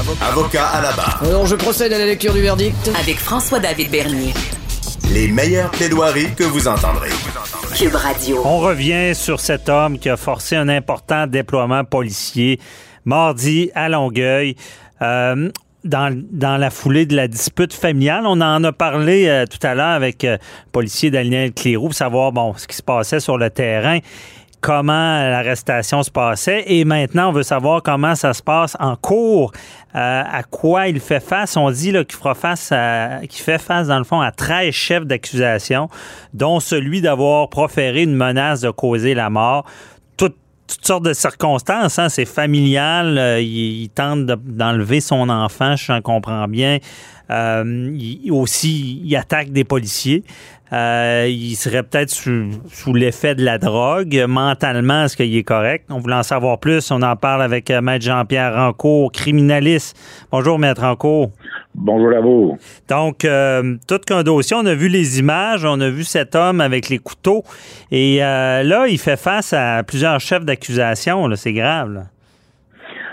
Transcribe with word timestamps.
Avocat 0.00 0.66
à 0.66 0.80
la 0.80 0.92
barre. 0.92 1.20
Alors, 1.22 1.44
je 1.44 1.54
procède 1.56 1.92
à 1.92 1.98
la 1.98 2.06
lecture 2.06 2.32
du 2.32 2.40
verdict. 2.40 2.90
Avec 2.98 3.18
François-David 3.18 3.90
Bernier. 3.90 4.32
Les 5.12 5.28
meilleures 5.28 5.70
plaidoiries 5.70 6.34
que 6.34 6.44
vous 6.44 6.68
entendrez. 6.68 7.10
Cube 7.76 7.94
Radio. 7.94 8.40
On 8.46 8.60
revient 8.60 9.14
sur 9.14 9.40
cet 9.40 9.68
homme 9.68 9.98
qui 9.98 10.08
a 10.08 10.16
forcé 10.16 10.56
un 10.56 10.70
important 10.70 11.26
déploiement 11.26 11.84
policier 11.84 12.58
mardi 13.04 13.70
à 13.74 13.90
Longueuil. 13.90 14.56
Euh, 15.02 15.50
dans, 15.84 16.14
dans, 16.30 16.56
la 16.58 16.70
foulée 16.70 17.06
de 17.06 17.16
la 17.16 17.26
dispute 17.26 17.72
familiale. 17.72 18.24
On 18.26 18.40
en 18.40 18.62
a 18.64 18.72
parlé 18.72 19.26
euh, 19.28 19.46
tout 19.46 19.66
à 19.66 19.74
l'heure 19.74 19.86
avec 19.86 20.24
euh, 20.24 20.32
le 20.32 20.70
policier 20.72 21.10
Daniel 21.10 21.52
Clérou 21.52 21.86
pour 21.86 21.94
savoir 21.94 22.32
bon, 22.32 22.54
ce 22.56 22.66
qui 22.66 22.76
se 22.76 22.82
passait 22.82 23.20
sur 23.20 23.38
le 23.38 23.48
terrain 23.48 23.98
comment 24.60 24.92
l'arrestation 25.22 26.02
se 26.02 26.10
passait 26.10 26.64
et 26.66 26.84
maintenant 26.84 27.30
on 27.30 27.32
veut 27.32 27.42
savoir 27.42 27.82
comment 27.82 28.14
ça 28.14 28.32
se 28.34 28.42
passe 28.42 28.76
en 28.78 28.96
cours, 28.96 29.52
euh, 29.94 30.22
à 30.24 30.42
quoi 30.42 30.88
il 30.88 31.00
fait 31.00 31.20
face. 31.20 31.56
On 31.56 31.70
dit 31.70 31.92
qu'il 31.92 32.16
fera 32.16 32.34
face 32.34 32.70
à, 32.72 33.20
qu'il 33.28 33.42
fait 33.42 33.58
face 33.58 33.88
dans 33.88 33.98
le 33.98 34.04
fond 34.04 34.20
à 34.20 34.32
13 34.32 34.72
chefs 34.72 35.06
d'accusation, 35.06 35.88
dont 36.34 36.60
celui 36.60 37.00
d'avoir 37.00 37.48
proféré 37.48 38.02
une 38.02 38.14
menace 38.14 38.60
de 38.60 38.70
causer 38.70 39.14
la 39.14 39.30
mort 39.30 39.64
toutes 40.70 40.86
sortes 40.86 41.04
de 41.04 41.12
circonstances. 41.12 41.98
Hein? 41.98 42.08
C'est 42.08 42.24
familial. 42.24 43.18
Euh, 43.18 43.40
il, 43.40 43.88
tente 43.90 44.26
d'enlever 44.26 45.00
son 45.00 45.28
enfant, 45.28 45.76
je 45.76 46.00
comprends 46.00 46.48
bien. 46.48 46.78
Euh, 47.30 47.96
aussi, 48.30 49.02
il 49.04 49.16
attaque 49.16 49.50
des 49.50 49.64
policiers. 49.64 50.24
Euh, 50.72 51.26
il 51.28 51.56
serait 51.56 51.82
peut-être 51.82 52.10
sous, 52.10 52.94
l'effet 52.94 53.34
de 53.34 53.44
la 53.44 53.58
drogue. 53.58 54.24
Mentalement, 54.28 55.04
est-ce 55.04 55.16
qu'il 55.16 55.36
est 55.36 55.42
correct? 55.42 55.86
On 55.90 55.98
voulait 55.98 56.14
en 56.14 56.22
savoir 56.22 56.58
plus. 56.58 56.90
On 56.92 57.02
en 57.02 57.16
parle 57.16 57.42
avec 57.42 57.70
Maître 57.70 58.04
Jean-Pierre 58.04 58.54
Rancourt, 58.54 59.10
criminaliste. 59.10 59.96
Bonjour, 60.30 60.58
Maître 60.58 60.82
Rancourt. 60.82 61.32
Bonjour 61.74 62.12
à 62.12 62.20
vous. 62.20 62.58
Donc, 62.88 63.24
euh, 63.24 63.76
tout 63.86 63.98
qu'un 63.98 64.22
dossier, 64.22 64.56
on 64.60 64.66
a 64.66 64.74
vu 64.74 64.88
les 64.88 65.20
images, 65.20 65.64
on 65.64 65.80
a 65.80 65.88
vu 65.88 66.02
cet 66.02 66.34
homme 66.34 66.60
avec 66.60 66.88
les 66.88 66.98
couteaux. 66.98 67.42
Et 67.92 68.22
euh, 68.22 68.64
là, 68.64 68.86
il 68.88 68.98
fait 68.98 69.18
face 69.18 69.52
à 69.52 69.82
plusieurs 69.84 70.18
chefs 70.18 70.44
d'accusation. 70.44 71.28
C'est 71.36 71.52
grave. 71.52 72.06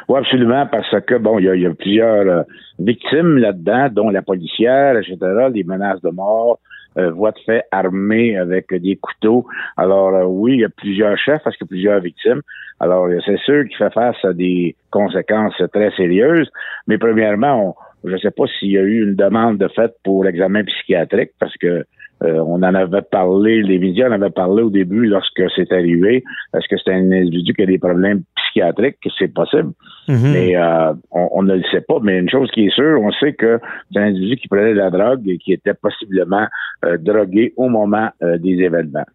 Oui, 0.09 0.19
absolument, 0.19 0.65
parce 0.65 0.89
que, 1.05 1.15
bon, 1.15 1.37
il 1.37 1.45
y, 1.45 1.65
a, 1.67 1.73
plusieurs 1.73 2.27
euh, 2.27 2.43
victimes 2.79 3.37
là-dedans, 3.37 3.89
dont 3.91 4.09
la 4.09 4.23
policière, 4.23 4.97
etc., 4.97 5.17
des 5.53 5.63
menaces 5.63 6.01
de 6.01 6.09
mort, 6.09 6.59
voix 6.95 7.29
de 7.29 7.39
fait 7.45 7.63
armées 7.71 8.37
avec 8.37 8.73
des 8.73 8.95
couteaux. 8.95 9.45
Alors, 9.75 10.27
oui, 10.31 10.53
il 10.53 10.59
y 10.61 10.65
a 10.65 10.69
plusieurs 10.69 11.15
chefs 11.15 11.43
parce 11.43 11.55
qu'il 11.55 11.65
y 11.65 11.69
a 11.69 11.73
plusieurs 11.73 11.99
victimes. 11.99 12.41
Alors, 12.79 13.07
c'est 13.23 13.37
sûr 13.41 13.65
qu'il 13.65 13.77
fait 13.77 13.93
face 13.93 14.15
à 14.23 14.33
des 14.33 14.75
conséquences 14.89 15.61
très 15.71 15.91
sérieuses. 15.91 16.49
Mais 16.87 16.97
premièrement, 16.97 17.67
on, 17.67 17.86
je 18.03 18.11
ne 18.11 18.17
sais 18.17 18.31
pas 18.31 18.45
s'il 18.59 18.71
y 18.71 18.77
a 18.77 18.81
eu 18.81 19.03
une 19.03 19.15
demande 19.15 19.57
de 19.57 19.67
fait 19.69 19.91
pour 20.03 20.23
l'examen 20.23 20.63
psychiatrique 20.63 21.31
parce 21.39 21.55
que 21.57 21.83
euh, 22.23 22.39
on 22.39 22.63
en 22.63 22.73
avait 22.73 23.03
parlé, 23.03 23.61
les 23.61 23.77
médias 23.77 24.09
en 24.09 24.13
avaient 24.13 24.31
parlé 24.31 24.63
au 24.63 24.69
début 24.69 25.05
lorsque 25.05 25.43
c'est 25.55 25.71
arrivé. 25.71 26.23
Est-ce 26.55 26.67
que 26.67 26.75
c'est 26.83 26.91
un 26.91 27.11
individu 27.11 27.53
qui 27.53 27.61
a 27.61 27.65
des 27.67 27.77
problèmes 27.77 28.23
psychiatriques? 28.35 28.97
C'est 29.19 29.31
possible. 29.31 29.71
Mm-hmm. 30.07 30.31
Mais 30.33 30.55
euh, 30.55 30.93
on, 31.11 31.43
ne 31.43 31.55
le 31.55 31.63
sait 31.71 31.81
pas. 31.81 31.99
Mais 32.01 32.17
une 32.17 32.29
chose 32.29 32.49
qui 32.51 32.65
est 32.65 32.73
sûre, 32.73 32.99
on 33.01 33.11
sait 33.11 33.33
que 33.33 33.59
c'est 33.91 33.99
un 33.99 34.07
individu 34.07 34.37
qui 34.37 34.47
prenait 34.47 34.73
de 34.73 34.79
la 34.79 34.89
drogue 34.89 35.27
et 35.29 35.37
qui 35.37 35.53
était 35.53 35.75
possiblement 35.75 36.47
euh, 36.85 36.97
drogué 36.97 37.53
au 37.55 37.69
moment 37.69 38.09
des 38.21 38.53
événements 38.53 39.05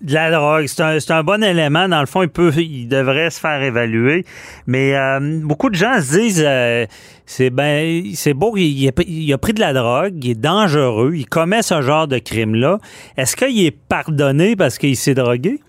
de 0.00 0.14
la 0.14 0.30
drogue, 0.30 0.66
c'est 0.66 1.10
un, 1.10 1.22
bon 1.22 1.42
élément. 1.42 1.88
Dans 1.88 2.00
le 2.00 2.06
fond, 2.06 2.22
il 2.22 2.28
peut, 2.28 2.50
il 2.56 2.88
devrait 2.88 3.30
se 3.30 3.40
faire 3.40 3.62
évaluer. 3.62 4.24
Mais 4.66 4.96
euh, 4.96 5.40
beaucoup 5.42 5.70
de 5.70 5.74
gens 5.74 5.94
se 6.00 6.18
disent, 6.18 6.44
euh, 6.46 6.86
c'est 7.24 7.50
ben, 7.50 8.02
c'est 8.14 8.34
beau, 8.34 8.52
il, 8.56 8.88
a 9.32 9.38
pris 9.38 9.52
de 9.52 9.60
la 9.60 9.72
drogue, 9.72 10.12
il 10.22 10.30
est 10.32 10.40
dangereux, 10.40 11.12
il 11.14 11.26
commet 11.26 11.62
ce 11.62 11.80
genre 11.80 12.06
de 12.06 12.18
crime-là. 12.18 12.78
Est-ce 13.16 13.36
qu'il 13.36 13.64
est 13.64 13.76
pardonné 13.88 14.56
parce 14.56 14.78
qu'il 14.78 14.96
s'est 14.96 15.14
drogué? 15.14 15.60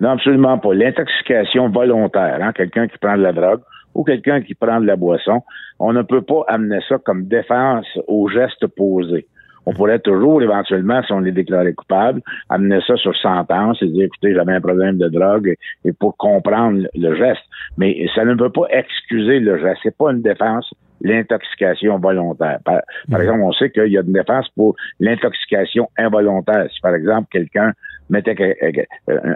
Non, 0.00 0.10
absolument 0.10 0.58
pas. 0.58 0.74
L'intoxication 0.74 1.68
volontaire, 1.68 2.38
hein, 2.40 2.52
quelqu'un 2.52 2.88
qui 2.88 2.98
prend 2.98 3.16
de 3.16 3.22
la 3.22 3.32
drogue 3.32 3.60
ou 3.94 4.02
quelqu'un 4.04 4.40
qui 4.40 4.54
prend 4.54 4.80
de 4.80 4.86
la 4.86 4.96
boisson, 4.96 5.42
on 5.78 5.92
ne 5.92 6.02
peut 6.02 6.22
pas 6.22 6.44
amener 6.48 6.80
ça 6.88 6.96
comme 6.98 7.26
défense 7.26 7.86
au 8.08 8.28
geste 8.28 8.66
posé 8.66 9.26
on 9.66 9.72
pourrait 9.72 9.98
toujours, 9.98 10.42
éventuellement, 10.42 11.02
si 11.02 11.12
on 11.12 11.24
est 11.24 11.32
déclaré 11.32 11.72
coupable, 11.74 12.20
amener 12.48 12.80
ça 12.86 12.96
sur 12.96 13.16
sentence 13.16 13.82
et 13.82 13.86
dire, 13.86 14.06
écoutez, 14.06 14.34
j'avais 14.34 14.52
un 14.52 14.60
problème 14.60 14.98
de 14.98 15.08
drogue 15.08 15.54
et 15.84 15.92
pour 15.92 16.16
comprendre 16.16 16.86
le 16.94 17.14
geste. 17.16 17.42
Mais 17.78 18.06
ça 18.14 18.24
ne 18.24 18.34
peut 18.34 18.50
pas 18.50 18.66
excuser 18.70 19.40
le 19.40 19.58
geste. 19.58 19.80
C'est 19.82 19.96
pas 19.96 20.12
une 20.12 20.22
défense 20.22 20.72
l'intoxication 21.00 21.98
volontaire. 21.98 22.58
Par, 22.64 22.80
par, 23.10 23.20
mhm. 23.20 23.24
exemple, 23.24 23.42
on 23.42 23.52
sait 23.52 23.70
qu'il 23.70 23.92
y 23.92 23.98
a 23.98 24.00
une 24.00 24.12
défense 24.12 24.48
pour 24.56 24.74
l'intoxication 25.00 25.88
involontaire. 25.98 26.66
Si, 26.72 26.80
par 26.80 26.94
exemple, 26.94 27.28
quelqu'un 27.30 27.72
mettait 28.10 28.36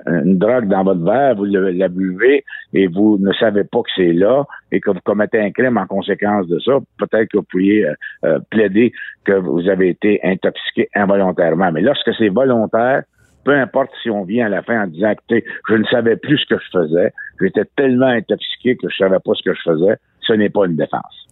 une 0.06 0.39
drogue 0.39 0.69
dans 0.69 0.84
votre 0.84 1.05
verre, 1.05 1.34
vous 1.37 1.45
la 1.45 1.89
buvez 1.89 2.45
et 2.73 2.87
vous 2.87 3.19
ne 3.19 3.33
savez 3.33 3.65
pas 3.65 3.83
que 3.83 3.91
c'est 3.97 4.12
là 4.12 4.45
et 4.73 4.81
que 4.81 4.91
vous 4.91 5.01
commettez 5.05 5.41
un 5.41 5.51
crime 5.51 5.79
en 5.79 5.87
conséquence 5.87 6.47
de 6.49 6.59
ça, 6.61 6.79
peut-être 6.99 7.31
que 7.31 7.39
vous 7.39 7.47
pourriez 7.51 7.87
euh, 7.87 7.95
euh, 8.25 8.39
plaider 8.51 8.93
que 9.25 9.33
vous 9.33 9.69
avez 9.69 9.89
été 9.89 10.21
intoxiqué 10.23 10.89
involontairement. 10.95 11.73
Mais 11.73 11.81
lorsque 11.81 12.12
c'est 12.19 12.29
volontaire, 12.29 13.03
peu 13.44 13.54
importe 13.54 13.91
si 14.03 14.10
on 14.10 14.25
vient 14.25 14.47
à 14.47 14.49
la 14.49 14.62
fin 14.62 14.84
en 14.84 14.87
disant, 14.87 15.15
je 15.31 15.75
ne 15.75 15.84
savais 15.84 16.16
plus 16.16 16.38
ce 16.38 16.54
que 16.54 16.60
je 16.60 16.78
faisais, 16.78 17.12
j'étais 17.41 17.65
tellement 17.76 18.06
intoxiqué 18.09 18.76
que 18.76 18.88
je 18.91 18.97
savais 18.97 19.19
pas 19.25 19.32
ce 19.34 19.43
que 19.43 19.54
je 19.54 19.60
faisais, 19.71 19.97
ce 20.21 20.32
n'est 20.34 20.50
pas 20.50 20.66
une 20.66 20.76
défense. 20.76 21.26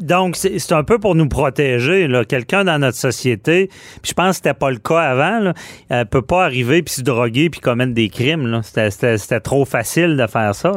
Donc, 0.00 0.36
c'est 0.36 0.72
un 0.72 0.84
peu 0.84 0.98
pour 0.98 1.14
nous 1.14 1.28
protéger. 1.28 2.06
Quelqu'un 2.28 2.64
dans 2.64 2.78
notre 2.78 2.98
société, 2.98 3.70
je 4.04 4.12
pense 4.12 4.30
que 4.30 4.36
c'était 4.36 4.58
pas 4.58 4.70
le 4.70 4.78
cas 4.78 5.00
avant, 5.00 5.38
là, 5.38 5.54
ne 5.90 6.04
peut 6.04 6.22
pas 6.22 6.44
arriver 6.44 6.82
puis 6.82 6.94
se 6.94 7.02
droguer 7.02 7.48
puis 7.48 7.60
commettre 7.60 7.94
des 7.94 8.08
crimes. 8.10 8.60
C'était 8.62 9.40
trop 9.40 9.64
facile 9.64 10.16
de 10.16 10.26
faire 10.26 10.54
ça. 10.54 10.72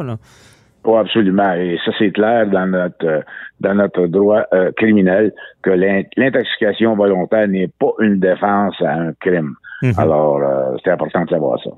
Oh, 0.84 0.96
absolument. 0.96 1.52
Et 1.54 1.78
ça, 1.84 1.92
c'est 1.98 2.10
clair 2.10 2.46
dans 2.48 2.66
notre 2.66 3.22
dans 3.60 3.74
notre 3.74 4.06
droit 4.06 4.42
euh, 4.52 4.72
criminel 4.76 5.32
que 5.62 5.70
l'intoxication 6.16 6.96
volontaire 6.96 7.46
n'est 7.48 7.68
pas 7.78 7.92
une 8.00 8.18
défense 8.18 8.74
à 8.80 8.92
un 8.92 9.12
crime. 9.20 9.54
Mhm. 9.82 9.94
Alors, 9.98 10.38
euh, 10.42 10.76
c'est 10.84 10.90
important 10.90 11.24
de 11.24 11.30
savoir 11.30 11.58
ça. 11.62 11.70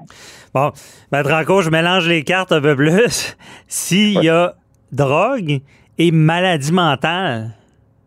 Bon, 0.54 0.70
Maître 1.12 1.30
Ranco, 1.30 1.60
je 1.62 1.70
mélange 1.70 2.08
les 2.08 2.22
cartes 2.22 2.52
un 2.52 2.60
peu 2.60 2.76
plus. 2.76 3.36
S'il 3.68 4.22
y 4.22 4.28
a 4.28 4.54
drogue, 4.92 5.60
et 5.98 6.10
maladie 6.10 6.72
mentale, 6.72 7.50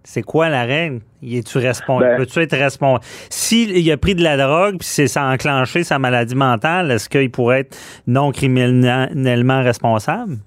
c'est 0.03 0.21
quoi 0.23 0.49
la 0.49 0.63
règle? 0.63 1.01
Es-tu 1.23 1.57
responsable? 1.57 2.11
Ben- 2.11 2.17
Peux-tu 2.17 2.39
être 2.39 2.55
responsable? 2.57 3.03
S'il 3.29 3.91
a 3.91 3.97
pris 3.97 4.15
de 4.15 4.23
la 4.23 4.37
drogue 4.37 4.77
puis 4.79 4.87
ça 5.07 5.23
a 5.27 5.33
enclenché 5.33 5.83
sa 5.83 5.99
maladie 5.99 6.35
mentale, 6.35 6.91
est-ce 6.91 7.09
qu'il 7.09 7.29
pourrait 7.31 7.61
être 7.61 7.77
non 8.07 8.31
criminellement 8.31 9.61
responsable? 9.63 10.37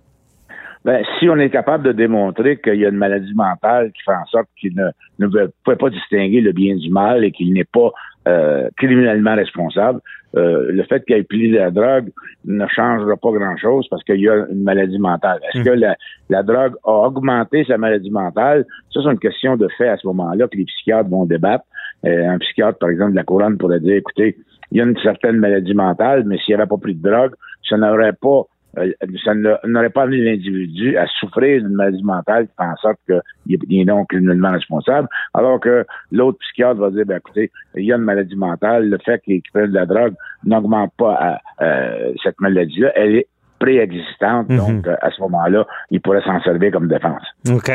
Ben, 0.84 1.04
si 1.18 1.28
on 1.28 1.36
est 1.36 1.50
capable 1.50 1.84
de 1.84 1.92
démontrer 1.92 2.58
qu'il 2.58 2.76
y 2.76 2.86
a 2.86 2.88
une 2.88 2.96
maladie 2.96 3.34
mentale 3.34 3.92
qui 3.92 4.02
fait 4.02 4.14
en 4.14 4.24
sorte 4.26 4.48
qu'il 4.58 4.74
ne, 4.74 4.88
ne 5.18 5.46
peut 5.64 5.76
pas 5.76 5.90
distinguer 5.90 6.40
le 6.40 6.52
bien 6.52 6.74
du 6.76 6.90
mal 6.90 7.22
et 7.22 7.32
qu'il 7.32 7.52
n'est 7.52 7.64
pas 7.64 7.90
euh, 8.26 8.68
criminellement 8.78 9.34
responsable, 9.34 10.00
euh, 10.36 10.70
le 10.70 10.82
fait 10.84 11.04
qu'il 11.04 11.16
ait 11.16 11.22
pris 11.22 11.50
de 11.50 11.56
la 11.56 11.70
drogue 11.70 12.10
ne 12.44 12.66
changera 12.68 13.16
pas 13.16 13.30
grand-chose 13.32 13.88
parce 13.90 14.02
qu'il 14.04 14.20
y 14.20 14.28
a 14.28 14.46
une 14.50 14.62
maladie 14.62 14.98
mentale. 14.98 15.40
Est-ce 15.52 15.64
que 15.64 15.70
la, 15.70 15.96
la, 16.28 16.42
drogue 16.42 16.74
a 16.84 16.92
augmenté 16.92 17.64
sa 17.64 17.76
maladie 17.76 18.10
mentale? 18.10 18.64
Ça, 18.92 19.00
c'est 19.02 19.10
une 19.10 19.18
question 19.18 19.56
de 19.56 19.68
fait 19.76 19.88
à 19.88 19.96
ce 19.96 20.06
moment-là 20.06 20.48
que 20.48 20.56
les 20.56 20.64
psychiatres 20.64 21.10
vont 21.10 21.26
débattre. 21.26 21.64
Euh, 22.06 22.28
un 22.28 22.38
psychiatre, 22.38 22.78
par 22.78 22.88
exemple, 22.88 23.12
de 23.12 23.16
la 23.16 23.24
couronne 23.24 23.58
pourrait 23.58 23.80
dire, 23.80 23.96
écoutez, 23.96 24.36
il 24.70 24.78
y 24.78 24.80
a 24.80 24.84
une 24.84 24.98
certaine 25.02 25.36
maladie 25.36 25.74
mentale, 25.74 26.24
mais 26.24 26.38
s'il 26.38 26.54
n'y 26.54 26.60
avait 26.60 26.68
pas 26.68 26.78
pris 26.78 26.94
de 26.94 27.02
drogue, 27.02 27.32
ça 27.68 27.76
n'aurait 27.76 28.12
pas 28.12 28.44
ça 28.74 29.34
n'aurait 29.64 29.90
pas 29.90 30.02
amené 30.02 30.18
l'individu 30.18 30.96
à 30.96 31.06
souffrir 31.18 31.62
d'une 31.62 31.74
maladie 31.74 32.02
mentale 32.02 32.46
qui 32.46 32.52
fait 32.56 32.68
en 32.68 32.76
sorte 32.76 32.98
qu'il 33.06 33.80
est 33.80 33.84
donc 33.84 34.08
criminellement 34.08 34.52
responsable, 34.52 35.08
alors 35.34 35.60
que 35.60 35.84
l'autre 36.12 36.38
psychiatre 36.38 36.80
va 36.80 36.90
dire, 36.90 37.04
ben, 37.06 37.18
écoutez, 37.18 37.50
il 37.74 37.84
y 37.84 37.92
a 37.92 37.96
une 37.96 38.02
maladie 38.02 38.36
mentale, 38.36 38.88
le 38.88 38.98
fait 39.04 39.20
qu'il 39.22 39.42
qu 39.42 39.50
de 39.54 39.74
la 39.74 39.86
drogue 39.86 40.14
n'augmente 40.44 40.92
pas 40.96 41.14
à, 41.14 41.64
euh, 41.64 42.12
cette 42.22 42.40
maladie-là, 42.40 42.92
elle 42.94 43.16
est 43.16 43.26
préexistante, 43.58 44.48
mhm. 44.48 44.56
donc 44.56 44.86
à 44.88 45.10
ce 45.10 45.20
moment-là, 45.20 45.66
il 45.90 46.00
pourrait 46.00 46.22
s'en 46.22 46.40
servir 46.40 46.72
comme 46.72 46.88
défense. 46.88 47.22
OK. 47.50 47.70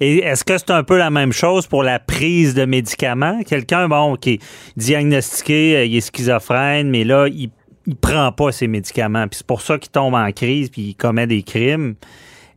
Et 0.00 0.18
est-ce 0.18 0.44
que 0.44 0.58
c'est 0.58 0.72
un 0.72 0.82
peu 0.82 0.98
la 0.98 1.10
même 1.10 1.32
chose 1.32 1.68
pour 1.68 1.84
la 1.84 2.00
prise 2.00 2.54
de 2.54 2.64
médicaments? 2.64 3.40
Quelqu'un, 3.46 3.88
bon, 3.88 4.16
qui 4.16 4.34
est 4.34 4.42
diagnostiqué, 4.76 5.76
euh, 5.76 5.84
il 5.84 5.96
est 5.96 6.00
schizophrène, 6.00 6.90
mais 6.90 7.04
là, 7.04 7.28
il 7.28 7.50
il 7.86 7.96
prend 7.96 8.32
pas 8.32 8.52
ses 8.52 8.68
médicaments. 8.68 9.26
Puis 9.28 9.38
c'est 9.38 9.46
pour 9.46 9.60
ça 9.60 9.78
qu'il 9.78 9.90
tombe 9.90 10.14
en 10.14 10.30
crise 10.32 10.70
puis 10.70 10.82
il 10.82 10.94
commet 10.94 11.26
des 11.26 11.42
crimes. 11.42 11.94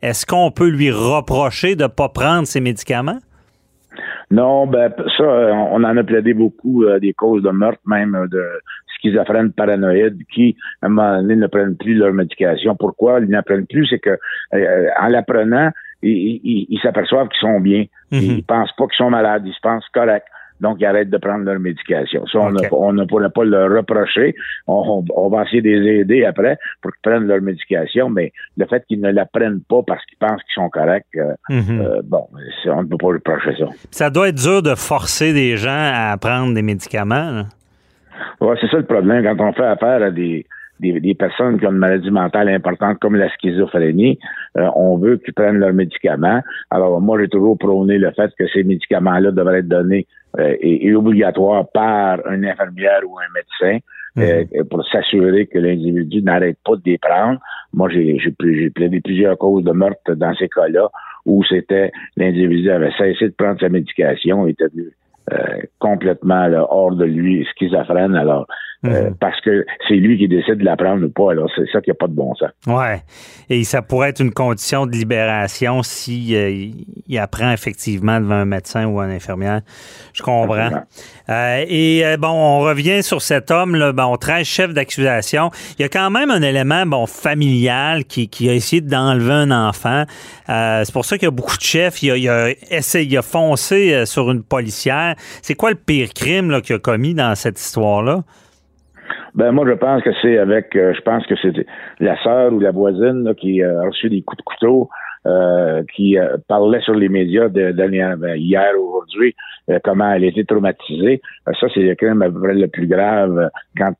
Est-ce 0.01 0.25
qu'on 0.25 0.51
peut 0.51 0.69
lui 0.69 0.91
reprocher 0.91 1.75
de 1.75 1.83
ne 1.83 1.87
pas 1.87 2.09
prendre 2.09 2.47
ses 2.47 2.61
médicaments? 2.61 3.19
Non, 4.31 4.67
ben 4.67 4.91
ça, 5.17 5.23
on 5.23 5.83
en 5.83 5.97
a 5.97 6.03
plaidé 6.03 6.33
beaucoup 6.33 6.83
euh, 6.83 6.99
des 6.99 7.13
causes 7.13 7.43
de 7.43 7.51
meurtre, 7.51 7.79
même 7.85 8.15
euh, 8.15 8.27
de 8.27 8.43
schizophrènes 8.97 9.51
paranoïdes 9.51 10.19
qui, 10.33 10.55
à 10.81 10.87
un 10.87 10.89
moment 10.89 11.21
donné, 11.21 11.35
ne 11.35 11.47
prennent 11.47 11.77
plus 11.77 11.93
leur 11.93 12.11
médication. 12.11 12.75
Pourquoi 12.75 13.19
ils 13.19 13.29
n'apprennent 13.29 13.67
plus? 13.67 13.87
C'est 13.87 13.99
que 13.99 14.17
euh, 14.53 14.87
en 14.99 15.07
la 15.07 15.21
prenant, 15.21 15.69
ils 16.01 16.79
s'aperçoivent 16.81 17.29
qu'ils 17.29 17.47
sont 17.47 17.59
bien. 17.59 17.85
Mhm. 18.11 18.19
Ils 18.21 18.43
pensent 18.43 18.73
pas 18.77 18.85
qu'ils 18.87 18.97
sont 18.97 19.09
malades, 19.09 19.43
ils 19.45 19.53
se 19.53 19.61
pensent 19.61 19.87
corrects. 19.93 20.25
Donc, 20.61 20.77
ils 20.79 20.85
arrêtent 20.85 21.09
de 21.09 21.17
prendre 21.17 21.43
leur 21.43 21.59
médication. 21.59 22.25
Ça, 22.27 22.39
on 22.39 22.51
ne 22.51 22.59
on 22.71 22.93
ne 22.93 23.03
pourrait 23.05 23.29
pas 23.29 23.43
leur 23.43 23.69
reprocher. 23.75 24.35
On, 24.67 25.03
on- 25.09 25.13
on 25.15 25.29
va 25.29 25.43
essayer 25.43 25.61
de 25.61 25.69
les 25.69 25.99
aider 25.99 26.23
après 26.25 26.57
pour 26.81 26.91
qu'ils 26.93 27.01
prennent 27.01 27.27
leur 27.27 27.41
médication, 27.41 28.09
mais 28.09 28.31
le 28.57 28.65
fait 28.65 28.83
qu'ils 28.87 29.01
ne 29.01 29.11
la 29.11 29.25
prennent 29.25 29.61
pas 29.67 29.81
parce 29.85 30.03
qu'ils 30.05 30.17
pensent 30.17 30.41
qu'ils 30.43 30.53
sont 30.63 30.69
corrects, 30.69 31.05
euh, 31.17 31.33
Mhm. 31.49 31.81
euh, 31.81 32.01
bon, 32.05 32.25
on 32.67 32.83
ne 32.83 32.87
peut 32.87 32.97
pas 32.97 33.07
reprocher 33.07 33.55
ça. 33.59 33.65
Ça 33.91 34.09
doit 34.09 34.29
être 34.29 34.35
dur 34.41 34.61
de 34.61 34.75
forcer 34.75 35.33
des 35.33 35.57
gens 35.57 35.91
à 35.93 36.15
prendre 36.17 36.53
des 36.53 36.61
médicaments. 36.61 37.31
là. 37.31 37.43
Ouais, 38.39 38.55
c'est 38.61 38.67
ça 38.69 38.77
le 38.77 38.85
problème 38.85 39.23
quand 39.23 39.49
on 39.49 39.53
fait 39.53 39.65
affaire 39.65 40.01
à 40.03 40.09
des, 40.11 40.45
des, 40.79 40.99
des 40.99 41.13
personnes 41.15 41.59
qui 41.59 41.65
ont 41.65 41.71
une 41.71 41.77
maladie 41.77 42.11
mentale 42.11 42.49
importante 42.49 42.99
comme 42.99 43.15
la 43.15 43.29
schizophrénie. 43.29 44.19
euh, 44.57 44.69
on 44.75 44.97
veut 44.97 45.17
qu'ils 45.17 45.33
prennent 45.33 45.59
leurs 45.59 45.73
médicaments. 45.73 46.41
Alors, 46.69 46.99
moi, 47.01 47.19
j'ai 47.19 47.27
toujours 47.29 47.57
prôné 47.57 47.97
le 47.97 48.11
fait 48.11 48.31
que 48.37 48.47
ces 48.47 48.63
médicaments-là 48.63 49.31
devraient 49.31 49.59
être 49.59 49.67
donnés 49.67 50.05
euh, 50.39 50.55
et, 50.59 50.87
et 50.87 50.95
obligatoires 50.95 51.65
par 51.73 52.25
une 52.31 52.45
infirmière 52.45 53.01
ou 53.07 53.17
un 53.19 53.31
médecin 53.33 53.79
euh, 54.17 54.43
pour 54.69 54.85
s'assurer 54.87 55.45
que 55.47 55.59
l'individu 55.59 56.21
n'arrête 56.21 56.57
pas 56.63 56.75
de 56.75 56.81
les 56.85 56.97
prendre. 56.97 57.39
Moi, 57.73 57.89
j'ai 57.89 58.17
j'ai 58.19 58.31
pla- 58.31 58.53
j'ai 58.53 58.69
plaidé 58.69 59.01
plusieurs 59.01 59.37
causes 59.37 59.63
de 59.63 59.71
meurtre 59.71 60.13
dans 60.15 60.33
ces 60.35 60.47
cas-là 60.47 60.89
où 61.25 61.43
c'était 61.43 61.91
l'individu 62.15 62.69
avait 62.69 62.91
cessé 62.97 63.29
de 63.29 63.33
prendre 63.37 63.59
sa 63.59 63.67
médication, 63.67 64.47
était 64.47 64.65
euh, 65.33 65.37
complètement 65.79 66.47
là, 66.47 66.67
hors 66.69 66.95
de 66.95 67.03
lui, 67.03 67.45
schizophrène. 67.51 68.15
Alors, 68.15 68.45
euh, 68.85 69.09
parce 69.19 69.39
que 69.41 69.65
c'est 69.87 69.95
lui 69.95 70.17
qui 70.17 70.27
décide 70.27 70.55
de 70.55 70.63
la 70.65 70.75
prendre 70.75 71.05
ou 71.05 71.09
pas. 71.09 71.31
Alors, 71.31 71.49
c'est 71.55 71.65
ça 71.71 71.81
qui 71.81 71.89
n'a 71.89 71.95
pas 71.95 72.07
de 72.07 72.13
bon 72.13 72.33
sens. 72.35 72.49
Ouais. 72.67 73.01
Et 73.49 73.63
ça 73.63 73.81
pourrait 73.81 74.09
être 74.09 74.19
une 74.19 74.33
condition 74.33 74.85
de 74.85 74.91
libération 74.91 75.81
si 75.81 76.35
euh, 76.35 76.49
il- 77.07 77.17
apprend 77.17 77.51
effectivement 77.51 78.19
devant 78.19 78.35
un 78.35 78.45
médecin 78.45 78.85
ou 78.85 78.99
une 79.01 79.11
infirmière. 79.11 79.61
Je 80.13 80.21
comprends. 80.21 80.69
Euh, 81.29 81.65
et 81.67 82.03
bon, 82.19 82.27
on 82.29 82.59
revient 82.59 83.01
sur 83.01 83.21
cet 83.21 83.49
homme, 83.51 83.75
là, 83.75 83.91
bon, 83.93 84.15
13 84.17 84.45
chefs 84.45 84.73
d'accusation. 84.73 85.49
Il 85.79 85.81
y 85.81 85.85
a 85.85 85.89
quand 85.89 86.11
même 86.11 86.29
un 86.29 86.41
élément 86.41 86.85
bon 86.85 87.05
familial 87.07 88.05
qui, 88.05 88.27
qui 88.27 88.49
a 88.49 88.53
essayé 88.53 88.81
d'enlever 88.81 89.33
un 89.33 89.51
enfant. 89.51 90.03
C'est 90.47 90.91
pour 90.93 91.05
ça 91.05 91.17
qu'il 91.17 91.25
y 91.25 91.27
a 91.27 91.31
beaucoup 91.31 91.57
de 91.57 91.61
chefs. 91.61 92.03
Il 92.03 92.11
a, 92.11 92.17
il 92.17 92.29
a 92.29 92.49
essayé, 92.69 93.05
il 93.05 93.17
a 93.17 93.21
foncé 93.21 94.05
sur 94.05 94.29
une 94.29 94.43
policière. 94.43 95.15
C'est 95.41 95.55
quoi 95.55 95.69
le 95.71 95.77
pire 95.77 96.09
crime 96.13 96.61
qu'il 96.61 96.75
a 96.75 96.79
commis 96.79 97.13
dans 97.13 97.33
cette 97.35 97.59
histoire-là? 97.59 98.23
Ben 99.35 99.51
moi, 99.51 99.65
je 99.67 99.73
pense 99.73 100.01
que 100.01 100.09
c'est 100.21 100.37
avec, 100.37 100.75
euh, 100.75 100.93
je 100.95 101.01
pense 101.01 101.25
que 101.27 101.35
c'est 101.41 101.53
la 101.99 102.15
sœur 102.23 102.53
ou 102.53 102.59
la 102.59 102.71
voisine 102.71 103.23
là, 103.25 103.33
qui 103.33 103.61
euh, 103.61 103.81
a 103.81 103.85
reçu 103.87 104.09
des 104.09 104.21
coups 104.21 104.37
de 104.37 104.43
couteau, 104.43 104.89
euh, 105.27 105.83
qui 105.95 106.17
euh, 106.17 106.37
parlait 106.47 106.79
sur 106.81 106.93
les 106.95 107.09
médias 107.09 107.49
de, 107.49 107.71
dernière- 107.71 108.15
ben, 108.17 108.35
hier, 108.37 108.71
aujourd'hui, 108.79 109.35
euh, 109.69 109.79
comment 109.83 110.11
elle 110.13 110.23
était 110.23 110.45
traumatisée. 110.45 111.21
Ça, 111.59 111.67
c'est 111.73 111.81
le 111.81 111.95
crime 111.95 112.21
à 112.21 112.29
peu 112.29 112.39
près 112.39 112.53
le 112.53 112.67
plus 112.67 112.87
grave 112.87 113.49
quand 113.77 113.91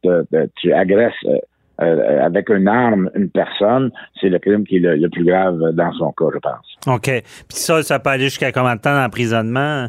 tu 0.61 0.71
agresses 0.73 1.13
euh, 1.81 2.23
avec 2.23 2.47
une 2.49 2.69
arme 2.69 3.09
une 3.15 3.29
personne. 3.29 3.91
C'est 4.21 4.29
le 4.29 4.39
crime 4.39 4.65
qui 4.65 4.77
est 4.77 4.79
le, 4.79 4.95
le 4.95 5.09
plus 5.09 5.25
grave 5.25 5.59
dans 5.73 5.91
son 5.93 6.13
cas, 6.13 6.25
je 6.33 6.39
pense. 6.39 6.77
OK. 6.87 7.07
Puis 7.23 7.57
ça, 7.57 7.81
ça 7.83 7.99
peut 7.99 8.11
aller 8.11 8.25
jusqu'à 8.25 8.53
combien 8.53 8.75
de 8.77 8.81
temps 8.81 8.95
d'emprisonnement? 8.95 9.87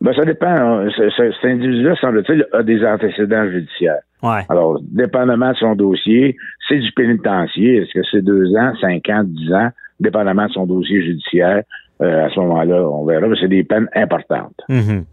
Ben, 0.00 0.12
ça 0.14 0.24
dépend. 0.24 0.48
hein. 0.48 0.88
Ce- 0.96 1.10
ce- 1.10 1.30
Cet 1.40 1.50
individu-là, 1.50 1.94
semble-t-il, 2.00 2.46
a 2.52 2.62
des 2.64 2.84
antécédents 2.84 3.48
judiciaires. 3.48 4.00
Ouais. 4.22 4.44
Alors, 4.48 4.78
dépendamment 4.82 5.52
de 5.52 5.56
son 5.56 5.74
dossier, 5.74 6.36
c'est 6.68 6.78
du 6.78 6.92
pénitencier. 6.92 7.76
Est-ce 7.78 7.92
que 7.94 8.04
c'est 8.10 8.22
deux 8.22 8.54
ans, 8.56 8.72
cinq 8.80 9.08
ans, 9.08 9.22
dix 9.24 9.52
ans, 9.52 9.70
dépendamment 9.98 10.46
de 10.46 10.52
son 10.52 10.66
dossier 10.66 11.02
judiciaire? 11.02 11.62
euh, 12.02 12.26
à 12.26 12.30
ce 12.30 12.40
moment-là, 12.40 12.88
on 12.88 13.04
verra, 13.04 13.28
mais 13.28 13.36
c'est 13.38 13.48
des 13.48 13.62
peines 13.62 13.88
importantes. 13.94 14.56
Mhm. 14.70 15.04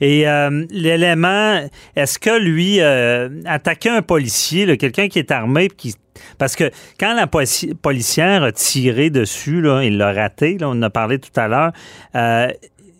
Et 0.00 0.26
euh, 0.26 0.64
l'élément, 0.70 1.60
est-ce 1.94 2.18
que 2.18 2.42
lui, 2.42 2.80
euh, 2.80 3.28
attaquer 3.44 3.90
un 3.90 4.00
policier, 4.00 4.78
quelqu'un 4.78 5.08
qui 5.08 5.18
est 5.18 5.30
armé, 5.30 5.68
qui, 5.68 5.94
parce 6.38 6.56
que 6.56 6.64
quand 6.98 7.14
la 7.14 7.26
polici- 7.26 7.74
policière 7.74 8.42
a 8.42 8.52
tiré 8.52 9.10
dessus, 9.10 9.60
là, 9.60 9.82
il 9.84 9.98
l'a 9.98 10.14
raté, 10.14 10.56
là, 10.58 10.68
on 10.70 10.72
en 10.72 10.82
a 10.82 10.88
parlé 10.90 11.18
tout 11.18 11.38
à 11.38 11.46
l'heure, 11.46 11.72
euh, 12.14 12.48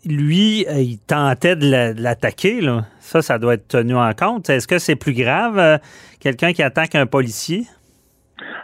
lui, 0.04 0.66
euh, 0.68 0.80
il 0.80 0.98
tentait 0.98 1.56
de 1.56 1.94
l'attaquer. 1.98 2.60
là. 2.60 2.84
Ça, 3.10 3.22
ça 3.22 3.38
doit 3.40 3.54
être 3.54 3.66
tenu 3.66 3.94
en 3.96 4.12
compte. 4.12 4.48
Est-ce 4.50 4.68
que 4.68 4.78
c'est 4.78 4.94
plus 4.94 5.14
grave, 5.14 5.58
euh, 5.58 5.78
quelqu'un 6.20 6.52
qui 6.52 6.62
attaque 6.62 6.94
un 6.94 7.06
policier? 7.06 7.62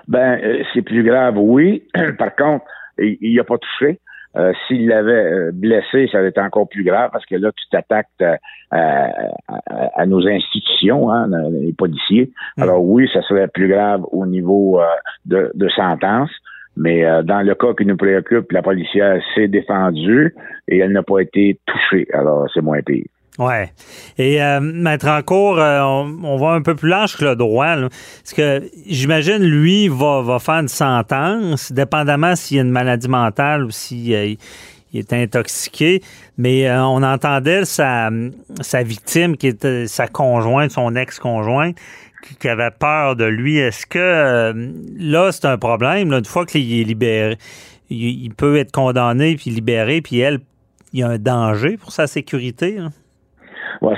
Ben, 0.06 0.38
euh, 0.40 0.62
c'est 0.72 0.82
plus 0.82 1.02
grave, 1.02 1.34
oui. 1.37 1.82
Par 2.19 2.34
contre, 2.37 2.64
il 2.96 3.34
n'a 3.34 3.43
pas 3.43 3.58
touché. 3.58 3.98
Euh, 4.37 4.52
S'il 4.69 4.87
l'avait 4.87 5.50
blessé, 5.52 6.08
ça 6.12 6.19
aurait 6.19 6.28
été 6.28 6.40
encore 6.40 6.69
plus 6.69 6.84
grave 6.84 7.10
parce 7.12 7.26
que 7.26 7.34
là, 7.34 7.50
tu 7.56 7.64
t'attaques 7.72 8.06
à, 8.20 8.37
à- 8.70 9.10
à 9.96 10.06
nos 10.06 10.25
institutions, 10.28 11.10
hein, 11.10 11.26
les 11.50 11.72
policiers. 11.72 12.31
Alors 12.58 12.84
oui, 12.84 13.08
ça 13.12 13.22
serait 13.22 13.48
plus 13.48 13.66
grave 13.69 14.02
au 14.12 14.26
niveau 14.26 14.81
de, 15.25 15.50
de 15.54 15.69
sentence. 15.70 16.31
Mais 16.76 17.04
euh, 17.06 17.22
dans 17.22 17.40
le 17.40 17.54
cas 17.54 17.72
qui 17.76 17.87
nous 17.87 17.96
préoccupe, 17.96 18.52
la 18.52 18.60
policière 18.62 19.20
s'est 19.34 19.48
défendue 19.48 20.34
et 20.69 20.78
elle 20.78 20.93
n'a 20.93 21.02
pas 21.02 21.20
été 21.20 21.58
touchée. 21.66 22.06
Alors, 22.12 22.46
c'est 22.52 22.60
moins 22.60 22.82
pire. 22.82 23.06
Ouais. 23.38 23.71
Et 24.17 24.43
euh, 24.43 24.61
Maître 24.61 25.09
en 25.09 25.23
cours, 25.23 25.59
euh, 25.59 25.81
on, 25.83 26.19
on 26.23 26.37
va 26.37 26.53
un 26.53 26.62
peu 26.62 26.75
plus 26.75 26.88
large 26.88 27.17
que 27.17 27.25
le 27.25 27.37
droit. 27.37 27.77
là. 27.77 27.88
Parce 28.23 28.33
que 28.35 28.71
j'imagine, 28.87 29.43
lui, 29.43 29.88
va, 29.88 30.23
va 30.23 30.38
faire 30.38 30.61
une 30.61 30.69
sentence, 30.69 31.71
dépendamment 31.71 32.35
s'il 32.35 32.56
y 32.56 32.61
a 32.61 32.62
une 32.62 32.71
maladie 32.71 33.09
mentale 33.09 33.65
ou 33.65 33.71
s'il 33.71 34.15
euh, 34.15 34.35
est 34.94 35.12
intoxiqué. 35.12 36.03
Mais 36.38 36.69
euh, 36.69 36.83
on 36.85 37.03
entendait 37.03 37.65
sa, 37.65 38.11
sa 38.61 38.83
victime, 38.83 39.37
qui 39.37 39.49
était 39.49 39.87
sa 39.87 40.09
conjointe, 40.09 40.71
son 40.71 40.94
ex-conjointe, 40.97 41.77
qui, 42.41 42.49
avait 42.49 42.71
peur 42.71 43.17
de 43.17 43.25
lui. 43.25 43.59
Est-ce 43.59 43.87
que 43.87 43.99
euh, 43.99 44.73
là, 44.99 45.31
c'est 45.32 45.44
un 45.44 45.59
problème? 45.59 46.11
là, 46.11 46.19
une 46.19 46.25
fois 46.25 46.47
qu'il 46.47 46.81
est 46.81 46.85
libéré, 46.85 47.37
il, 47.91 48.31
peut 48.35 48.56
être 48.56 48.73
condamné 48.73 49.37
puis 49.37 49.50
libéré, 49.50 50.00
puis 50.00 50.19
elle, 50.19 50.41
il 50.93 51.00
y 51.00 51.03
a 51.03 51.09
un 51.09 51.19
danger 51.19 51.77
pour 51.77 51.93
sa 51.93 52.06
sécurité. 52.06 52.79
là? 52.79 52.89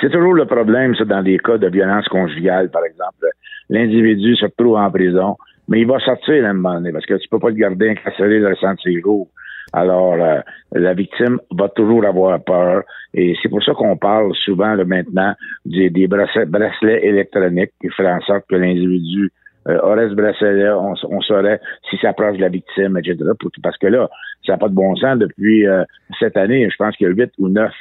C'est 0.01 0.11
toujours 0.11 0.35
le 0.35 0.45
problème, 0.47 0.95
ça, 0.97 1.05
dans 1.05 1.23
des 1.23 1.39
cas 1.39 1.59
de 1.59 1.69
violence 1.69 2.07
conjugale, 2.09 2.71
par 2.71 2.85
exemple. 2.85 3.27
L'individu 3.71 4.35
se 4.37 4.45
retrouve 4.47 4.77
en 4.77 4.91
prison, 4.91 5.37
mais 5.69 5.81
il 5.81 5.87
va 5.87 5.99
sortir 6.01 6.45
à 6.45 6.49
un 6.49 6.53
moment 6.55 6.75
donné, 6.75 6.93
parce 6.93 7.07
que 7.07 7.15
tu 7.15 7.29
peux 7.29 7.39
pas 7.39 7.49
le 7.51 7.55
garder 7.55 7.91
incarcéré 7.91 8.39
le 8.39 8.49
restant 8.49 8.75
de 8.75 8.81
ses 8.81 9.01
jours. 9.01 9.29
Alors, 9.73 10.15
euh, 10.15 10.41
la 10.73 10.95
victime 10.95 11.39
va 11.55 11.69
toujours 11.69 12.05
avoir 12.07 12.43
peur. 12.43 12.83
Et 13.13 13.37
c'est 13.43 13.49
pour 13.51 13.63
ça 13.63 13.73
qu'on 13.75 13.97
parle 13.97 14.35
souvent 14.35 14.75
là, 14.75 14.85
maintenant 14.85 15.35
des, 15.67 15.91
des 15.91 16.07
bracelets, 16.07 16.47
bracelets 16.47 17.05
électroniques 17.05 17.73
qui 17.81 17.89
feraient 17.91 18.13
en 18.13 18.21
sorte 18.23 18.45
que 18.49 18.57
l'individu 18.57 19.31
euh, 19.69 19.79
aurait 19.83 20.09
ce 20.09 20.15
bracelet-là, 20.15 20.79
on, 20.79 20.95
on 21.11 21.21
saurait 21.21 21.61
s'il 21.91 21.99
s'approche 21.99 22.37
de 22.37 22.41
la 22.43 22.49
victime, 22.49 22.97
etc. 22.97 23.17
Pour- 23.39 23.51
parce 23.63 23.77
que 23.77 23.89
là, 23.89 24.09
ça 24.47 24.53
n'a 24.53 24.59
pas 24.59 24.69
de 24.69 24.75
bon 24.75 24.97
sens. 24.97 25.19
Depuis 25.19 25.67
euh, 25.67 25.85
cette 26.19 26.39
année, 26.39 26.67
je 26.71 26.77
pense 26.77 26.97
qu'il 26.97 27.07
y 27.07 27.11
a 27.11 27.13
huit 27.13 27.31
ou 27.39 27.49
neuf 27.49 27.75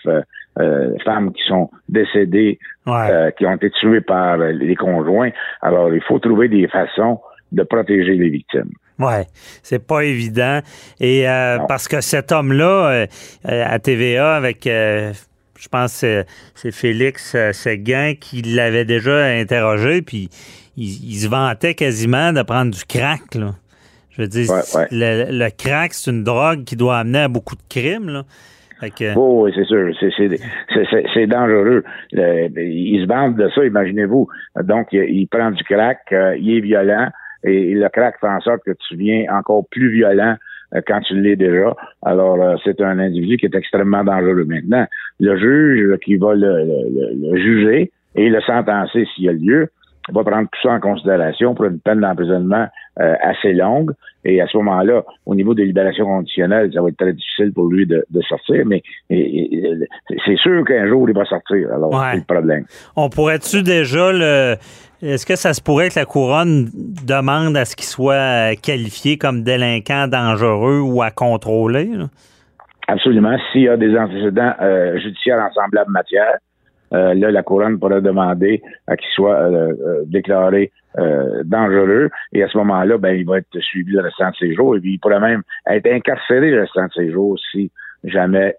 euh, 0.60 0.94
femmes 1.06 1.32
qui 1.34 1.42
sont 1.48 1.70
décédées, 1.90 2.60
Ouais. 2.86 3.10
euh, 3.12 3.32
qui 3.32 3.46
ont 3.46 3.54
été 3.54 3.70
tuées 3.72 4.02
par 4.02 4.38
les 4.38 4.76
conjoints. 4.76 5.30
Alors, 5.62 5.94
il 5.94 6.02
faut 6.02 6.20
trouver 6.20 6.48
des 6.48 6.68
façons 6.68 7.20
de 7.52 7.64
protéger 7.64 8.16
les 8.16 8.30
victimes. 8.30 8.72
Ouais, 9.00 9.26
c'est 9.64 9.86
pas 9.86 10.02
évident. 10.02 10.60
Et 11.00 11.28
euh, 11.30 11.60
parce 11.68 11.88
que 11.88 12.02
cet 12.02 12.32
homme-là, 12.32 13.06
à 13.46 13.80
TVA, 13.80 14.36
avec, 14.36 14.64
je 14.66 15.68
pense, 15.72 16.02
que 16.02 16.24
c'est 16.56 16.72
Félix 16.72 17.36
Séguin 17.52 18.14
qui 18.20 18.42
l'avait 18.42 18.86
déjà 18.86 19.26
interrogé, 19.26 20.02
puis 20.02 20.30
il, 20.78 20.86
il 21.12 21.16
se 21.20 21.28
vantait 21.28 21.76
quasiment 21.76 22.34
de 22.34 22.42
prendre 22.42 22.72
du 22.74 22.84
crack. 22.86 23.36
Là. 23.36 23.54
Je 24.12 24.24
veux 24.24 24.28
dire, 24.28 24.50
Ouais, 24.50 24.62
ouais. 24.76 24.88
Le, 24.92 25.26
le 25.46 25.50
crack, 25.56 25.94
c'est 25.94 26.10
une 26.10 26.24
drogue 26.24 26.64
qui 26.64 26.76
doit 26.76 26.98
amener 26.98 27.20
à 27.20 27.28
beaucoup 27.28 27.56
de 27.56 27.62
crimes. 27.70 28.10
Là. 28.10 28.24
Oh, 29.16 29.44
oui, 29.46 29.52
c'est 29.56 29.66
sûr. 29.66 29.92
C'est- 30.00 31.28
dangereux. 31.28 31.84
Il 32.12 33.02
se 33.02 33.08
vante 33.08 33.36
de 33.36 33.50
ça, 33.50 33.66
imaginez-vous. 33.66 34.28
Donc, 34.64 34.88
il, 34.92 35.28
prend 35.28 35.52
du 35.52 35.64
crack, 35.64 36.00
euh, 36.12 36.36
il 36.40 36.58
est 36.58 36.62
violent, 36.62 37.08
et 37.44 37.74
le 37.74 37.90
crack 37.90 38.20
fait 38.20 38.28
en 38.28 38.40
sorte 38.42 38.62
que 38.66 38.72
tu 38.88 38.96
viens 38.96 39.26
encore 39.32 39.66
plus 39.70 39.90
violent 39.92 40.36
euh, 40.76 40.82
quand 40.86 41.00
tu 41.02 41.20
l'es 41.20 41.36
déjà. 41.36 41.76
Alors, 42.04 42.42
euh, 42.42 42.56
c'est 42.64 42.80
un 42.82 43.00
individu 43.00 43.38
qui 43.38 43.46
est 43.46 43.56
extrêmement 43.56 44.04
dangereux. 44.04 44.46
Maintenant, 44.46 44.86
le 45.20 45.38
juge 45.38 45.98
qui 46.00 46.16
va 46.18 46.34
le- 46.36 46.64
le- 46.66 47.32
le 47.32 47.38
juger 47.40 47.92
et 48.16 48.30
le 48.30 48.42
sentencer 48.42 49.06
s'il 49.16 49.26
y 49.26 49.30
a 49.30 49.34
lieu, 49.34 49.70
va 50.14 50.24
prendre 50.24 50.48
tout 50.52 50.60
ça 50.64 50.72
en 50.74 50.80
considération 50.80 51.54
pour 51.54 51.66
une 51.66 51.80
peine 51.80 52.00
d'emprisonnement 52.02 52.68
euh, 53.00 53.16
assez 53.22 53.54
longue. 53.54 53.92
Et 54.26 54.42
à 54.42 54.48
ce 54.48 54.58
moment-là, 54.58 55.04
au 55.26 55.36
niveau 55.36 55.54
des 55.54 55.66
libérations 55.66 56.06
conditionnelles, 56.06 56.72
ça 56.74 56.82
va 56.82 56.90
être 56.90 56.98
très 56.98 57.14
difficile 57.14 57.54
pour 57.54 57.68
lui 57.68 57.86
de, 57.86 58.04
sortir, 58.28 58.66
mais 58.66 58.82
c'est 59.10 60.38
sûr 60.38 60.66
qu'un 60.66 60.88
jour, 60.88 61.10
il 61.10 61.16
va 61.16 61.24
sortir. 61.26 61.72
Alors, 61.74 61.94
c'est 62.12 62.18
le 62.18 62.24
problème. 62.24 62.66
On 62.96 63.10
pourrait-tu 63.10 63.64
déjà 63.64 64.12
le. 64.12 64.56
Est-ce 65.02 65.26
que 65.28 65.36
ça 65.36 65.54
se 65.54 65.62
pourrait 65.62 65.90
que 65.90 66.00
la 66.00 66.06
couronne 66.06 66.70
demande 67.06 67.56
à 67.56 67.66
ce 67.66 67.76
qu'il 67.76 67.86
soit 67.86 68.60
qualifié 68.60 69.18
comme 69.18 69.44
délinquant 69.44 70.08
dangereux 70.08 70.80
ou 70.80 71.04
à 71.04 71.12
contrôler? 71.12 71.92
Absolument. 72.88 73.38
S'il 73.52 73.62
y 73.62 73.70
a 73.70 73.78
des 73.78 73.96
antécédents 73.98 74.54
euh, 74.62 74.98
judiciaires 75.00 75.40
en 75.40 75.54
semblable 75.54 75.92
matière, 75.92 76.34
euh, 76.34 76.47
là, 76.92 77.32
la 77.32 77.44
couronne 77.44 77.80
pourrait 77.80 78.02
demander 78.02 78.62
à 78.88 78.96
qu'il 78.96 79.10
soit 79.14 79.36
euh, 79.36 79.74
euh, 79.86 80.04
déclaré 80.06 80.72
dangereux. 81.44 82.10
Et 82.34 82.42
à 82.42 82.48
ce 82.48 82.58
moment-là, 82.58 82.98
ben, 82.98 83.12
il 83.12 83.24
va 83.24 83.38
être 83.38 83.60
suivi 83.60 83.92
le 83.92 84.02
restant 84.02 84.32
de 84.32 84.36
ses 84.36 84.56
jours. 84.56 84.76
Et 84.76 84.80
puis, 84.80 84.94
il 84.94 84.98
pourrait 84.98 85.20
même 85.20 85.44
être 85.70 85.86
incarcéré 85.86 86.50
le 86.50 86.62
restant 86.62 86.86
de 86.86 86.94
ses 86.96 87.12
jours 87.12 87.38
si 87.52 87.70
jamais 88.04 88.56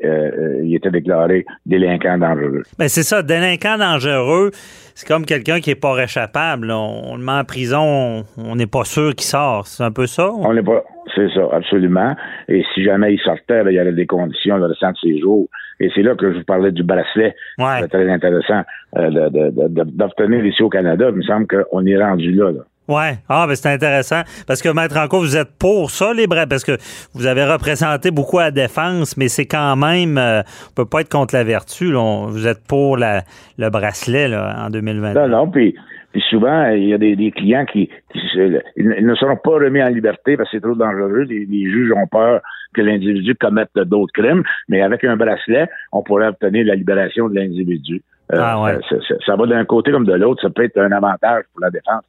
il 0.63 0.73
était 0.73 0.93
déclaré 0.93 1.47
délinquant 1.67 2.17
dangereux. 2.17 2.63
Ben 2.79 2.87
c'est 2.87 3.03
ça, 3.03 3.25
délinquant 3.25 3.77
dangereux, 3.77 4.51
c'est 4.95 5.09
comme 5.09 5.25
quelqu'un 5.25 5.59
qui 5.59 5.71
est 5.71 5.81
pas 5.81 5.95
réchappable. 5.95 6.71
On, 6.71 7.17
le 7.17 7.25
met 7.25 7.33
en 7.33 7.45
prison, 7.45 8.25
on 8.37 8.55
n'est 8.55 8.69
pas 8.69 8.85
sûr 8.85 9.17
qu'il 9.17 9.27
sort. 9.27 9.67
C'est 9.67 9.83
un 9.83 9.91
peu 9.91 10.07
ça? 10.07 10.31
On 10.33 10.55
n'est 10.55 10.63
pas. 10.63 10.85
C'est 11.15 11.29
ça, 11.35 11.49
absolument. 11.53 12.15
Et 12.49 12.63
si 12.75 12.85
jamais 12.85 13.15
il 13.15 13.21
sortait, 13.21 13.65
ben, 13.65 13.71
il 13.71 13.77
y 13.77 13.81
aurait 13.81 13.93
des 13.93 14.07
conditions 14.07 14.59
le 14.59 14.67
restant 14.67 14.93
de 14.93 14.99
ses 14.99 15.19
jours 15.19 15.49
et 15.81 15.91
c'est 15.95 16.03
là 16.03 16.15
que 16.15 16.33
je 16.33 16.39
vous 16.39 16.45
parlais 16.45 16.73
du 16.73 16.83
bracelet. 16.83 17.35
C'est 17.83 17.89
très 17.89 18.11
intéressant 18.11 18.63
euh, 18.97 19.31
d'obtenir 19.31 20.45
ici 20.45 20.63
au 20.63 20.69
Canada. 20.69 21.07
Il 21.11 21.17
me 21.17 21.23
semble 21.23 21.47
qu'on 21.47 21.87
est 21.87 21.97
rendu 21.97 22.33
là. 22.33 22.53
là. 22.53 22.61
Oui, 22.89 23.05
ah, 23.29 23.47
ben 23.47 23.55
c'est 23.55 23.69
intéressant. 23.69 24.23
Parce 24.47 24.63
que, 24.63 24.71
Maître 24.71 24.97
Anco, 24.99 25.19
vous 25.19 25.37
êtes 25.37 25.59
pour 25.59 25.91
ça, 25.91 26.15
les 26.15 26.27
bracelets, 26.27 26.49
parce 26.49 26.65
que 26.65 26.79
vous 27.15 27.27
avez 27.27 27.45
représenté 27.45 28.11
beaucoup 28.11 28.39
à 28.39 28.45
la 28.45 28.51
défense, 28.51 29.17
mais 29.17 29.29
c'est 29.29 29.47
quand 29.47 29.77
même, 29.77 30.17
euh, 30.17 30.41
on 30.71 30.75
peut 30.75 30.89
pas 30.89 31.03
être 31.03 31.11
contre 31.11 31.35
la 31.35 31.45
vertu. 31.45 31.93
Vous 31.93 32.47
êtes 32.47 32.67
pour 32.67 32.97
la, 32.97 33.23
le 33.59 33.69
bracelet 33.69 34.29
là, 34.29 34.65
en 34.67 34.71
2020. 34.71 35.15
Non, 35.15 35.29
non, 35.29 35.51
puis 35.51 35.75
puis 36.13 36.23
souvent, 36.31 36.71
il 36.71 36.89
y 36.89 36.95
a 36.95 36.99
des, 36.99 37.31
clients 37.33 37.67
qui, 37.67 37.91
ils 38.15 39.07
ne 39.07 39.15
seront 39.15 39.37
pas 39.37 39.51
remis 39.51 39.83
en 39.83 39.89
liberté 39.89 40.37
parce 40.37 40.51
que 40.51 40.57
c'est 40.57 40.63
trop 40.63 40.75
dangereux. 40.75 41.23
Les, 41.23 41.71
juges 41.71 41.93
ont 41.93 42.07
peur 42.07 42.41
que 42.75 42.81
l'individu 42.81 43.35
commette 43.35 43.71
d'autres 43.75 44.13
crimes, 44.13 44.43
mais 44.69 44.81
avec 44.81 45.05
un 45.05 45.17
bracelet, 45.17 45.69
on 45.93 46.03
pourrait 46.03 46.29
obtenir 46.29 46.65
la 46.67 46.77
libération 46.77 47.29
de 47.29 47.35
l'individu. 47.35 48.03
Euh, 48.33 48.39
ah 48.41 48.63
ouais. 48.63 48.79
ça, 49.25 49.37
va 49.37 49.47
d'un 49.47 49.65
côté 49.65 49.91
comme 49.91 50.07
de 50.07 50.15
l'autre. 50.15 50.41
Ça 50.43 50.51
peut 50.51 50.65
être 50.65 50.79
un 50.79 50.93
avantage 50.93 51.45
pour 51.53 51.61
la 51.61 51.71
défense. 51.71 52.03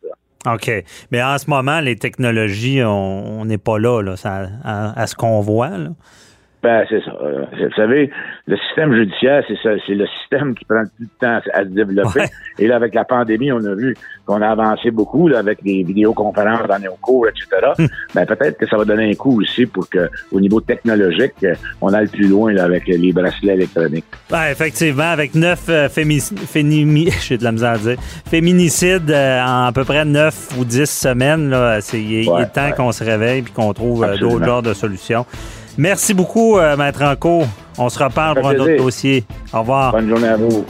OK. 0.45 0.71
Mais 1.11 1.21
en 1.21 1.37
ce 1.37 1.49
moment, 1.49 1.79
les 1.81 1.97
technologies, 1.97 2.81
on 2.83 3.43
n'est 3.45 3.57
pas 3.57 3.77
là, 3.77 4.01
là 4.01 4.15
à, 4.23 5.01
à, 5.01 5.07
ce 5.07 5.15
qu'on 5.15 5.41
voit. 5.41 5.69
Là. 5.69 5.89
Ben, 6.61 6.85
c'est 6.89 7.01
ça. 7.03 7.11
Euh, 7.21 7.45
vous 7.53 7.75
savez, 7.75 8.11
le 8.47 8.57
système 8.57 8.93
judiciaire, 8.93 9.43
c'est 9.47 9.57
ça, 9.63 9.69
c'est 9.87 9.95
le 9.95 10.05
système 10.19 10.55
qui 10.55 10.65
prend 10.65 10.83
plus 10.95 11.05
de 11.05 11.11
temps 11.19 11.39
à, 11.53 11.63
se 11.63 11.69
développer. 11.69 12.23
Et 12.57 12.67
là, 12.67 12.75
avec 12.75 12.93
la 12.93 13.05
pandémie, 13.05 13.51
on 13.51 13.63
a 13.63 13.75
vu 13.75 13.95
qu'on 14.25 14.41
a 14.41 14.49
avancé 14.49 14.91
beaucoup 14.91 15.27
là, 15.27 15.39
avec 15.39 15.63
des 15.63 15.83
vidéoconférences 15.83 16.67
dans 16.67 16.79
nos 16.79 16.95
cours, 17.01 17.27
etc. 17.27 17.47
Hmm. 17.77 17.85
ben, 18.13 18.25
peut-être 18.25 18.57
que 18.57 18.67
ça 18.67 18.77
va 18.77 18.83
donner 18.83 19.09
un 19.09 19.13
coup 19.13 19.41
aussi 19.41 19.65
pour 19.65 19.89
que, 19.89 20.09
au 20.31 20.41
niveau 20.41 20.59
technologique, 20.59 21.45
on 21.81 21.93
aille 21.93 22.07
plus 22.07 22.27
loin 22.27 22.51
là, 22.51 22.65
avec 22.65 22.87
les 22.87 23.13
bracelets 23.13 23.53
électroniques. 23.53 24.05
Ben, 24.29 24.49
effectivement, 24.51 25.11
avec 25.11 25.35
neuf 25.35 25.67
euh, 25.69 25.87
j'ai 27.21 27.37
de 27.37 27.43
la 27.43 27.51
misère 27.51 27.71
à 27.71 27.77
dire, 27.77 27.97
féminicides 28.29 29.11
euh, 29.11 29.41
en 29.41 29.65
à 29.65 29.71
peu 29.71 29.83
près 29.83 30.05
neuf 30.05 30.49
ou 30.57 30.65
dix 30.65 30.89
semaines, 30.89 31.49
là, 31.49 31.81
c'est, 31.81 32.01
il, 32.01 32.27
est 32.27 32.53
temps 32.53 32.71
qu'on 32.75 32.91
se 32.91 33.03
réveille 33.03 33.39
et 33.39 33.51
qu'on 33.53 33.73
trouve 33.73 34.03
euh, 34.03 34.17
d'autres 34.17 34.45
genres 34.45 34.61
de 34.61 34.73
solutions. 34.73 35.25
Merci 35.79 36.13
beaucoup, 36.13 36.57
euh, 36.57 36.75
Maître 36.75 37.01
Anco. 37.01 37.43
On 37.77 37.87
se 37.87 38.03
reparle 38.03 38.41
pour 38.41 38.49
un 38.49 38.59
autre 38.59 38.75
dossier. 38.75 39.23
Au 39.53 39.61
revoir. 39.61 39.93
Bonne 39.93 40.09
journée 40.09 40.27
à 40.27 40.35
vous. 40.35 40.65